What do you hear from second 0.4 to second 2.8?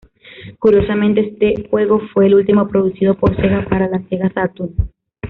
Curiosamente, este juego fue el último